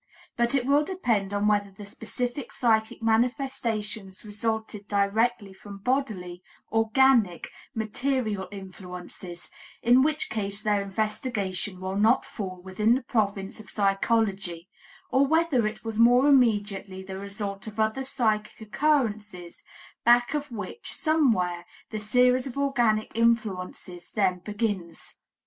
But 0.35 0.55
it 0.55 0.65
will 0.65 0.83
depend 0.83 1.31
on 1.31 1.45
whether 1.47 1.69
the 1.69 1.85
specific 1.85 2.51
psychic 2.51 3.03
manifestations 3.03 4.25
resulted 4.25 4.87
directly 4.87 5.53
from 5.53 5.77
bodily, 5.77 6.41
organic, 6.71 7.51
material 7.75 8.47
influences, 8.51 9.51
in 9.83 10.01
which 10.01 10.27
case 10.31 10.63
their 10.63 10.81
investigation 10.81 11.79
will 11.79 11.95
not 11.97 12.25
fall 12.25 12.59
within 12.63 12.95
the 12.95 13.03
province 13.03 13.59
of 13.59 13.69
psychology, 13.69 14.67
or 15.11 15.27
whether 15.27 15.67
it 15.67 15.83
was 15.83 15.99
more 15.99 16.27
immediately 16.27 17.03
the 17.03 17.19
result 17.19 17.67
of 17.67 17.79
other 17.79 18.03
psychic 18.03 18.59
occurrences 18.59 19.61
back 20.03 20.33
of 20.33 20.51
which, 20.51 20.91
somewhere, 20.93 21.63
the 21.91 21.99
series 21.99 22.47
of 22.47 22.57
organic 22.57 23.11
influences 23.15 24.11
then 24.13 24.39
begins. 24.39 25.13